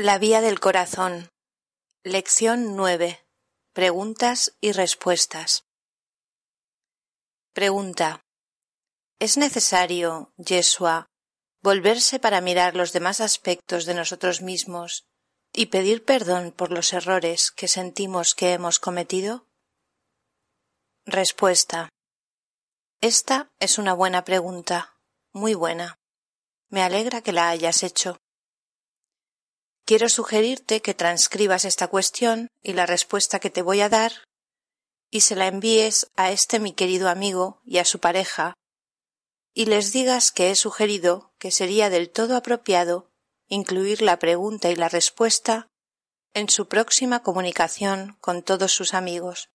[0.00, 1.28] La vía del corazón.
[2.04, 3.26] Lección 9.
[3.72, 5.64] Preguntas y respuestas.
[7.52, 8.20] Pregunta.
[9.18, 11.08] ¿Es necesario, Yeshua,
[11.62, 15.04] volverse para mirar los demás aspectos de nosotros mismos
[15.52, 19.48] y pedir perdón por los errores que sentimos que hemos cometido?
[21.06, 21.88] Respuesta.
[23.00, 24.96] Esta es una buena pregunta,
[25.32, 25.98] muy buena.
[26.68, 28.20] Me alegra que la hayas hecho.
[29.88, 34.12] Quiero sugerirte que transcribas esta cuestión y la respuesta que te voy a dar
[35.10, 38.52] y se la envíes a este mi querido amigo y a su pareja
[39.54, 43.08] y les digas que he sugerido que sería del todo apropiado
[43.46, 45.68] incluir la pregunta y la respuesta
[46.34, 49.48] en su próxima comunicación con todos sus amigos.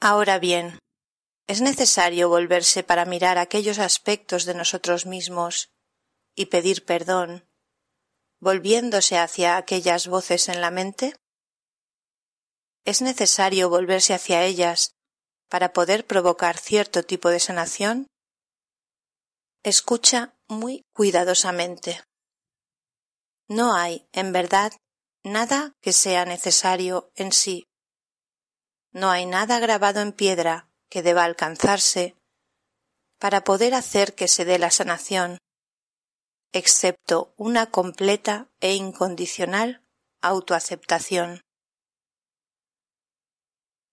[0.00, 0.80] Ahora bien,
[1.46, 5.68] es necesario volverse para mirar aquellos aspectos de nosotros mismos
[6.34, 7.47] y pedir perdón
[8.40, 11.16] volviéndose hacia aquellas voces en la mente?
[12.84, 14.92] ¿Es necesario volverse hacia ellas
[15.48, 18.06] para poder provocar cierto tipo de sanación?
[19.62, 22.02] Escucha muy cuidadosamente.
[23.48, 24.72] No hay, en verdad,
[25.24, 27.66] nada que sea necesario en sí.
[28.92, 32.16] No hay nada grabado en piedra que deba alcanzarse
[33.18, 35.38] para poder hacer que se dé la sanación
[36.52, 39.84] excepto una completa e incondicional
[40.20, 41.42] autoaceptación.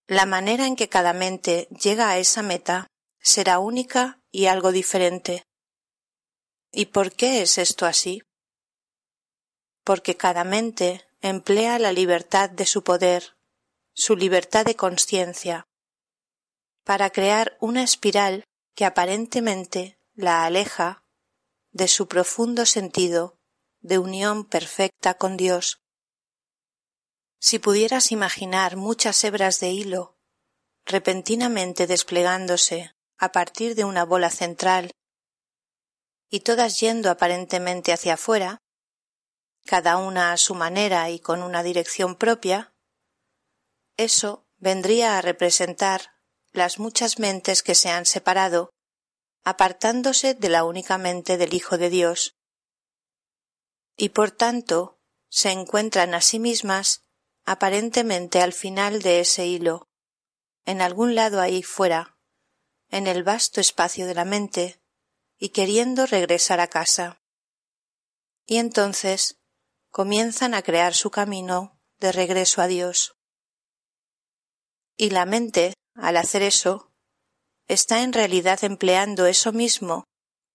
[0.07, 2.87] La manera en que cada mente llega a esa meta
[3.19, 5.43] será única y algo diferente.
[6.71, 8.21] ¿Y por qué es esto así?
[9.83, 13.35] Porque cada mente emplea la libertad de su poder,
[13.93, 15.65] su libertad de conciencia,
[16.83, 18.43] para crear una espiral
[18.75, 21.04] que aparentemente la aleja
[21.75, 23.37] de su profundo sentido
[23.81, 25.81] de unión perfecta con Dios.
[27.37, 30.17] Si pudieras imaginar muchas hebras de hilo
[30.85, 34.91] repentinamente desplegándose a partir de una bola central
[36.29, 38.59] y todas yendo aparentemente hacia afuera,
[39.65, 42.73] cada una a su manera y con una dirección propia,
[43.97, 46.13] eso vendría a representar
[46.53, 48.69] las muchas mentes que se han separado
[49.45, 52.35] apartándose de la única mente del Hijo de Dios,
[53.95, 57.03] y por tanto se encuentran a sí mismas
[57.45, 59.87] aparentemente al final de ese hilo,
[60.65, 62.17] en algún lado ahí fuera,
[62.89, 64.81] en el vasto espacio de la mente,
[65.37, 67.21] y queriendo regresar a casa.
[68.47, 69.39] Y entonces
[69.91, 73.15] comienzan a crear su camino de regreso a Dios.
[74.97, 76.94] Y la mente, al hacer eso,
[77.67, 80.05] está en realidad empleando eso mismo,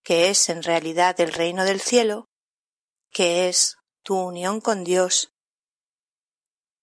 [0.03, 2.27] que es en realidad el reino del cielo,
[3.11, 5.33] que es tu unión con Dios.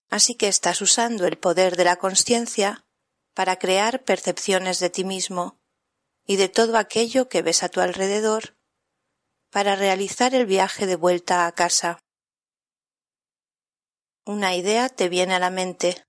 [0.09, 2.85] Así que estás usando el poder de la conciencia
[3.33, 5.57] para crear percepciones de ti mismo
[6.25, 8.55] y de todo aquello que ves a tu alrededor
[9.49, 11.99] para realizar el viaje de vuelta a casa.
[14.25, 16.03] Una idea te viene a la mente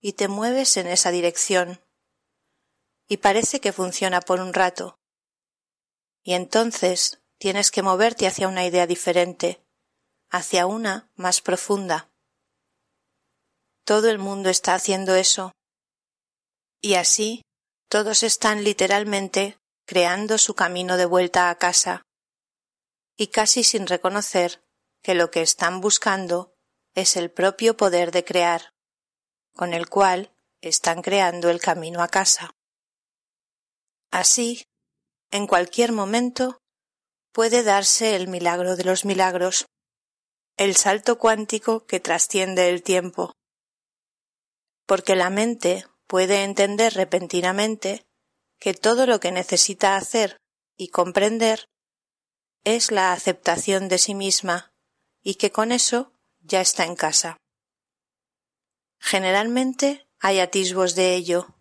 [0.00, 1.81] y te mueves en esa dirección
[3.12, 4.98] y parece que funciona por un rato.
[6.24, 9.62] Y entonces tienes que moverte hacia una idea diferente,
[10.30, 12.10] hacia una más profunda.
[13.84, 15.52] Todo el mundo está haciendo eso.
[16.80, 17.42] Y así
[17.90, 22.06] todos están literalmente creando su camino de vuelta a casa,
[23.18, 24.64] y casi sin reconocer
[25.02, 26.54] que lo que están buscando
[26.94, 28.72] es el propio poder de crear,
[29.54, 32.54] con el cual están creando el camino a casa.
[34.12, 34.66] Así,
[35.30, 36.58] en cualquier momento,
[37.32, 39.64] puede darse el milagro de los milagros,
[40.58, 43.32] el salto cuántico que trasciende el tiempo.
[44.86, 48.04] Porque la mente puede entender repentinamente
[48.60, 50.36] que todo lo que necesita hacer
[50.76, 51.64] y comprender
[52.64, 54.72] es la aceptación de sí misma
[55.22, 57.38] y que con eso ya está en casa.
[59.00, 61.56] Generalmente hay atisbos de ello,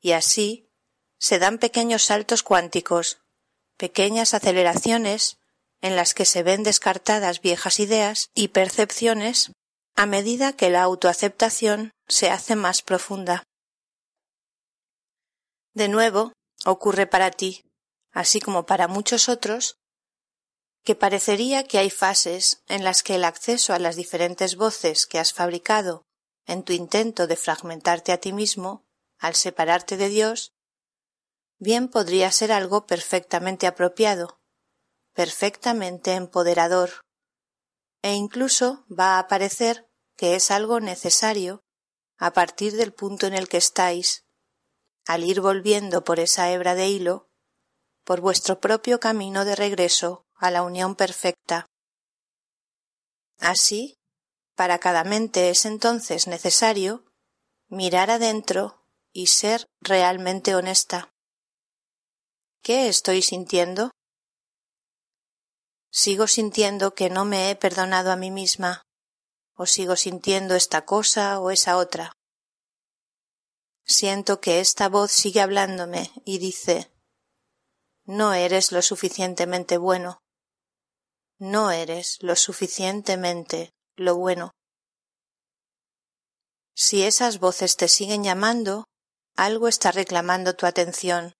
[0.00, 0.71] y así
[1.22, 3.20] se dan pequeños saltos cuánticos,
[3.76, 5.38] pequeñas aceleraciones
[5.80, 9.52] en las que se ven descartadas viejas ideas y percepciones
[9.94, 13.44] a medida que la autoaceptación se hace más profunda.
[15.74, 16.32] De nuevo,
[16.64, 17.62] ocurre para ti,
[18.10, 19.76] así como para muchos otros,
[20.82, 25.20] que parecería que hay fases en las que el acceso a las diferentes voces que
[25.20, 26.02] has fabricado
[26.46, 28.82] en tu intento de fragmentarte a ti mismo,
[29.20, 30.52] al separarte de Dios,
[31.62, 34.40] bien podría ser algo perfectamente apropiado,
[35.14, 36.90] perfectamente empoderador,
[38.02, 41.60] e incluso va a parecer que es algo necesario
[42.18, 44.24] a partir del punto en el que estáis,
[45.06, 47.28] al ir volviendo por esa hebra de hilo,
[48.04, 51.66] por vuestro propio camino de regreso a la unión perfecta.
[53.38, 53.94] Así,
[54.56, 57.04] para cada mente es entonces necesario
[57.68, 61.11] mirar adentro y ser realmente honesta.
[62.64, 63.90] ¿Qué estoy sintiendo?
[65.90, 68.82] ¿Sigo sintiendo que no me he perdonado a mí misma?
[69.56, 72.12] ¿O sigo sintiendo esta cosa o esa otra?
[73.84, 76.92] Siento que esta voz sigue hablándome y dice
[78.04, 80.20] No eres lo suficientemente bueno.
[81.40, 84.52] No eres lo suficientemente lo bueno.
[86.76, 88.84] Si esas voces te siguen llamando,
[89.34, 91.34] algo está reclamando tu atención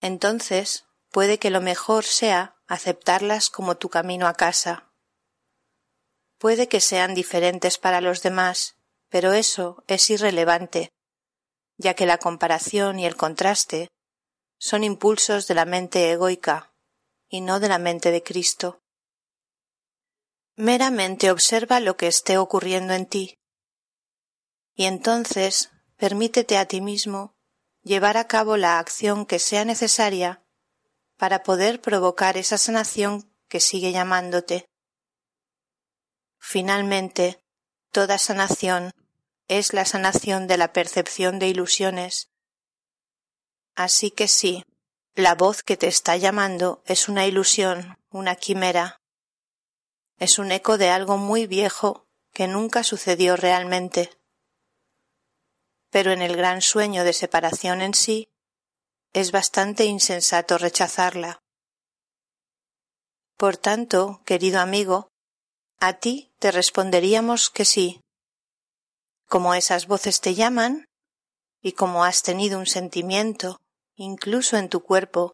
[0.00, 4.92] entonces puede que lo mejor sea aceptarlas como tu camino a casa.
[6.38, 8.76] Puede que sean diferentes para los demás,
[9.08, 10.90] pero eso es irrelevante,
[11.76, 13.88] ya que la comparación y el contraste
[14.58, 16.72] son impulsos de la mente egoica
[17.28, 18.80] y no de la mente de Cristo.
[20.56, 23.34] Meramente observa lo que esté ocurriendo en ti,
[24.74, 27.34] y entonces permítete a ti mismo
[27.82, 30.42] llevar a cabo la acción que sea necesaria
[31.16, 34.66] para poder provocar esa sanación que sigue llamándote.
[36.38, 37.42] Finalmente,
[37.90, 38.92] toda sanación
[39.48, 42.30] es la sanación de la percepción de ilusiones.
[43.74, 44.64] Así que sí,
[45.14, 49.00] la voz que te está llamando es una ilusión, una quimera.
[50.18, 54.10] Es un eco de algo muy viejo que nunca sucedió realmente
[55.90, 58.28] pero en el gran sueño de separación en sí,
[59.12, 61.40] es bastante insensato rechazarla.
[63.36, 65.08] Por tanto, querido amigo,
[65.80, 68.00] a ti te responderíamos que sí.
[69.26, 70.84] Como esas voces te llaman,
[71.62, 73.60] y como has tenido un sentimiento,
[73.96, 75.32] incluso en tu cuerpo,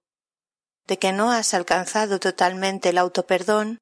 [0.87, 3.79] de que no has alcanzado totalmente el autoperdón,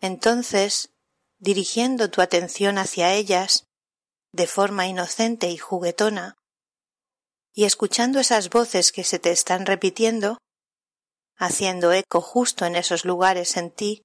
[0.00, 0.90] entonces,
[1.38, 3.64] dirigiendo tu atención hacia ellas,
[4.34, 6.36] de forma inocente y juguetona,
[7.52, 10.38] y escuchando esas voces que se te están repitiendo,
[11.36, 14.02] haciendo eco justo en esos lugares en ti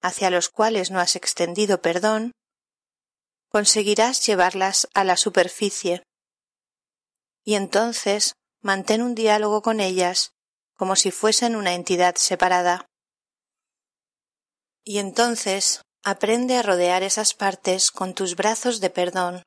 [0.00, 2.32] hacia los cuales no has extendido perdón,
[3.50, 6.02] conseguirás llevarlas a la superficie.
[7.44, 8.32] Y entonces
[8.62, 10.30] mantén un diálogo con ellas
[10.74, 12.86] como si fuesen una entidad separada.
[14.82, 19.42] Y entonces aprende a rodear esas partes con tus brazos de perdón,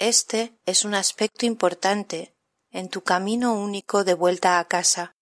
[0.00, 2.34] este es un aspecto importante
[2.70, 5.14] en tu camino único de vuelta a casa,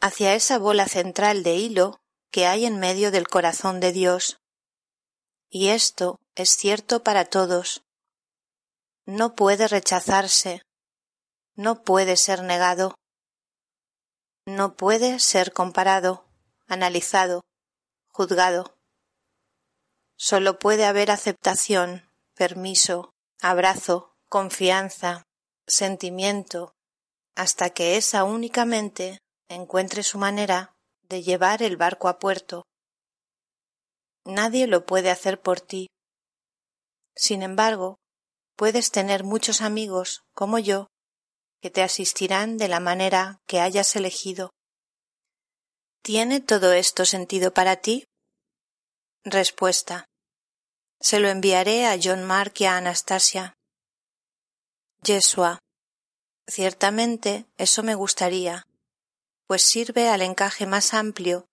[0.00, 2.00] hacia esa bola central de hilo
[2.30, 4.40] que hay en medio del corazón de Dios.
[5.50, 7.84] Y esto es cierto para todos.
[9.04, 10.62] No puede rechazarse,
[11.54, 12.94] no puede ser negado,
[14.46, 16.24] no puede ser comparado,
[16.66, 17.42] analizado,
[18.08, 18.74] juzgado.
[20.16, 23.11] Solo puede haber aceptación, permiso,
[23.42, 25.24] abrazo, confianza,
[25.66, 26.74] sentimiento,
[27.34, 29.18] hasta que esa únicamente
[29.48, 30.72] encuentre su manera
[31.08, 32.64] de llevar el barco a puerto.
[34.24, 35.88] Nadie lo puede hacer por ti.
[37.16, 37.96] Sin embargo,
[38.56, 40.86] puedes tener muchos amigos como yo
[41.60, 44.50] que te asistirán de la manera que hayas elegido.
[46.02, 48.04] ¿Tiene todo esto sentido para ti?
[49.24, 50.06] Respuesta.
[51.02, 53.54] Se lo enviaré a John Mark y a Anastasia.
[55.02, 55.58] Yeshua.
[56.46, 58.62] Ciertamente eso me gustaría,
[59.48, 61.46] pues sirve al encaje más amplio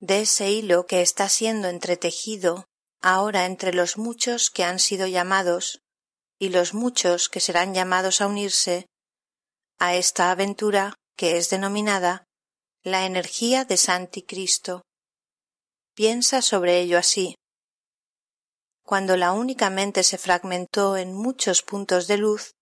[0.00, 2.64] de ese hilo que está siendo entretejido
[3.02, 5.82] ahora entre los muchos que han sido llamados
[6.38, 8.86] y los muchos que serán llamados a unirse
[9.78, 12.24] a esta aventura que es denominada
[12.82, 14.82] la energía de Santi Cristo.
[15.94, 17.36] Piensa sobre ello así
[18.86, 22.54] cuando la única mente se fragmentó en muchos puntos de luz,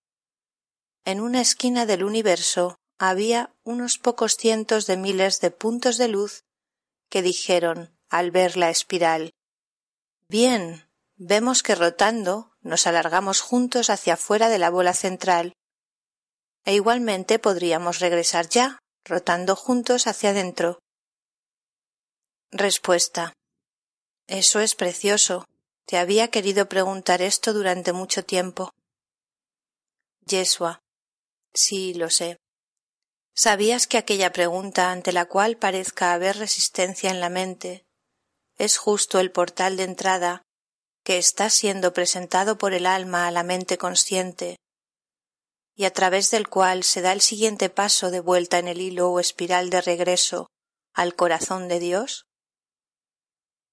[1.04, 6.44] en una esquina del universo había unos pocos cientos de miles de puntos de luz
[7.10, 9.32] que dijeron al ver la espiral
[10.26, 15.52] Bien, vemos que rotando nos alargamos juntos hacia fuera de la bola central,
[16.64, 20.78] e igualmente podríamos regresar ya, rotando juntos hacia adentro.
[22.50, 23.34] Respuesta.
[24.26, 25.44] Eso es precioso,
[25.86, 28.70] te había querido preguntar esto durante mucho tiempo.
[30.26, 30.80] Yeshua.
[31.52, 32.38] Sí, lo sé.
[33.34, 37.84] ¿Sabías que aquella pregunta ante la cual parezca haber resistencia en la mente
[38.56, 40.42] es justo el portal de entrada
[41.02, 44.56] que está siendo presentado por el alma a la mente consciente
[45.76, 49.10] y a través del cual se da el siguiente paso de vuelta en el hilo
[49.10, 50.46] o espiral de regreso
[50.92, 52.26] al corazón de Dios?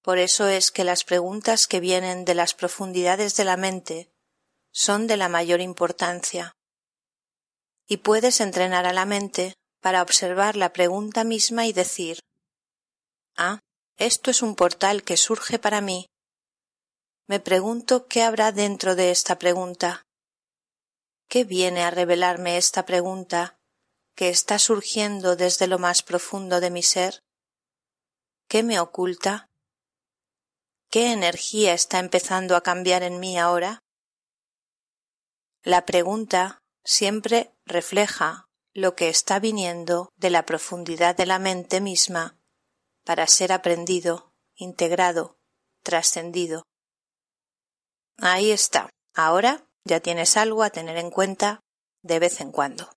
[0.02, 4.10] Por eso es que las preguntas que vienen de las profundidades de la mente
[4.72, 6.52] son de la mayor importancia.
[7.86, 12.20] Y puedes entrenar a la mente para observar la pregunta misma y decir,
[13.36, 13.60] ah,
[13.96, 16.06] esto es un portal que surge para mí.
[17.28, 20.02] Me pregunto qué habrá dentro de esta pregunta.
[21.28, 23.56] ¿Qué viene a revelarme esta pregunta
[24.14, 27.20] que está surgiendo desde lo más profundo de mi ser?
[28.48, 29.48] ¿Qué me oculta?
[30.92, 33.78] ¿Qué energía está empezando a cambiar en mí ahora?
[35.62, 38.44] La pregunta siempre refleja
[38.74, 42.36] lo que está viniendo de la profundidad de la mente misma
[43.06, 45.38] para ser aprendido, integrado,
[45.82, 46.64] trascendido.
[48.18, 48.90] Ahí está.
[49.14, 51.60] Ahora ya tienes algo a tener en cuenta
[52.02, 52.92] de vez en cuando.